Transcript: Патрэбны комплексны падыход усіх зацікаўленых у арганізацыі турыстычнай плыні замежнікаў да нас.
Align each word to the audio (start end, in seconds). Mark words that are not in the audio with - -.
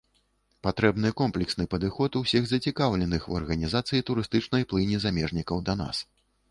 Патрэбны 0.67 1.11
комплексны 1.21 1.65
падыход 1.75 2.17
усіх 2.21 2.49
зацікаўленых 2.53 3.31
у 3.33 3.39
арганізацыі 3.41 4.05
турыстычнай 4.09 4.63
плыні 4.75 4.97
замежнікаў 5.07 5.57
да 5.71 5.83
нас. 5.83 6.07